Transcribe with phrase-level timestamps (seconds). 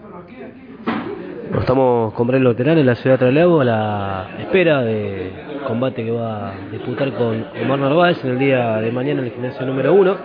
[0.00, 5.32] Bueno, estamos con Breno Terán en la ciudad de Trelew a la espera de
[5.66, 9.32] combate que va a disputar con Omar Narváez en el día de mañana en el
[9.32, 10.16] gimnasio número uno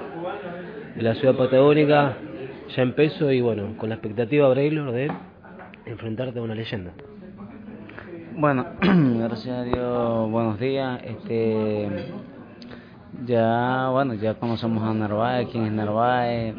[0.95, 2.13] de la ciudad patagónica
[2.73, 5.11] ya en peso y bueno, con la expectativa Braylor de
[5.85, 6.91] enfrentarte a una leyenda.
[8.37, 11.01] Bueno, gracias a Dios, buenos días.
[11.03, 12.13] Este,
[13.25, 16.55] ya, bueno, ya conocemos a Narváez, quién es Narváez,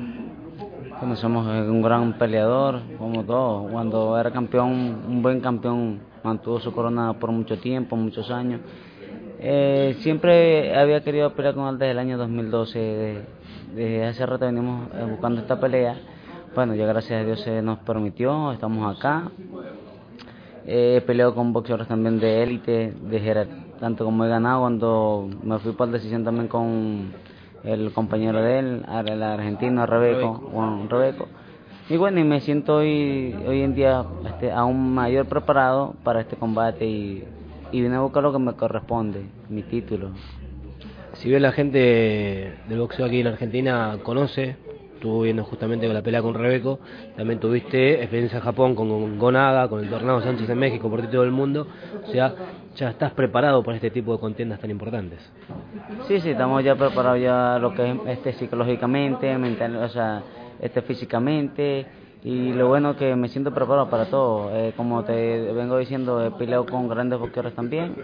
[0.99, 3.71] conocemos un gran peleador, como todos.
[3.71, 8.61] Cuando era campeón, un buen campeón, mantuvo su corona por mucho tiempo, muchos años.
[9.41, 13.23] Eh, siempre había querido pelear con él desde el año 2012.
[13.75, 15.97] Desde, hace rato venimos eh, buscando esta pelea.
[16.55, 19.31] Bueno, ya gracias a Dios se nos permitió, estamos acá.
[20.67, 23.47] he peleado con boxeadores también de élite, de
[23.79, 27.13] tanto como he ganado cuando me fui por decisión también con
[27.65, 31.29] el compañero de él, el argentino Rebeco, Juan Rebeco.
[31.89, 36.37] Y bueno, y me siento hoy, hoy en día este, aún mayor preparado para este
[36.37, 37.25] combate y,
[37.73, 40.11] y vine a buscar lo que me corresponde, mi título.
[41.15, 44.57] Si bien la gente del boxeo aquí en Argentina conoce,
[44.99, 46.81] estuvo viendo justamente con la pelea con Rebeco,
[47.17, 51.23] también tuviste experiencia en Japón con Gonaga, con el Tornado Sánchez en México, por todo
[51.23, 51.69] el mundo,
[52.05, 52.35] o sea,
[52.75, 55.21] ya estás preparado para este tipo de contiendas tan importantes.
[56.09, 60.23] Sí, sí, estamos ya preparados ya lo que es este psicológicamente, mental, o sea,
[60.61, 61.87] este físicamente
[62.25, 64.51] y lo bueno que me siento preparado para todo.
[64.53, 65.13] Eh, como te
[65.53, 67.95] vengo diciendo, he peleado con grandes boxeadores también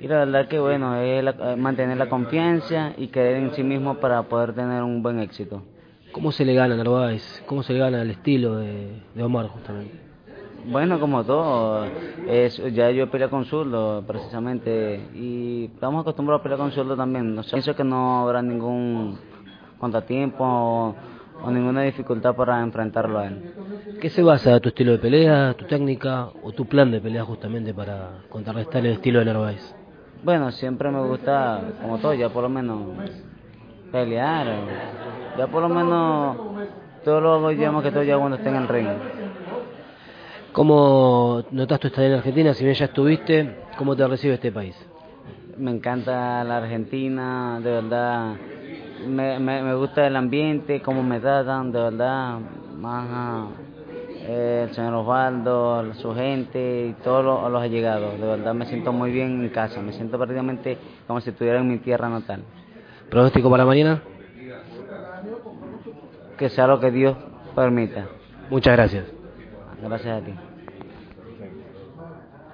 [0.00, 3.94] y la verdad que bueno, es eh, mantener la confianza y creer en sí mismo
[3.94, 5.62] para poder tener un buen éxito.
[6.12, 7.42] ¿Cómo se le gana a Narváez?
[7.46, 10.08] ¿Cómo se le gana el estilo de, de Omar justamente?
[10.66, 11.86] Bueno, como todo,
[12.26, 17.34] es, ya yo peleado con zurdo precisamente y estamos acostumbrados a pelear con zurdo también.
[17.34, 19.18] No pienso que no habrá ningún
[19.78, 20.94] contratiempo o,
[21.42, 23.52] o, ninguna dificultad para enfrentarlo a él.
[24.00, 27.72] ¿Qué se basa tu estilo de pelea, tu técnica o tu plan de pelea justamente
[27.72, 29.74] para contrarrestar el estilo de Narváez?
[30.24, 32.80] Bueno, siempre me gusta, como todo, ya por lo menos
[33.92, 34.46] pelear.
[35.36, 36.36] Ya por lo menos
[37.04, 38.88] todo lo hago que todo ya cuando esté en el ring.
[40.52, 42.54] ¿Cómo notas tu estadía en Argentina?
[42.54, 44.76] Si bien ya estuviste, ¿cómo te recibe este país?
[45.56, 48.34] Me encanta la Argentina, de verdad.
[49.06, 52.38] Me, me, me gusta el ambiente, cómo me tratan, de verdad.
[52.80, 53.48] Más
[54.26, 58.20] eh, el señor Osvaldo, su gente y todos los, los allegados.
[58.20, 61.68] De verdad me siento muy bien en casa, me siento prácticamente como si estuviera en
[61.68, 62.42] mi tierra natal.
[63.10, 64.02] ¿Pronóstico para mañana?
[66.36, 67.16] Que sea lo que Dios
[67.54, 68.06] permita.
[68.50, 69.06] Muchas gracias.
[69.82, 70.34] Gracias a ti.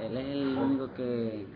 [0.01, 1.47] Él es el único que...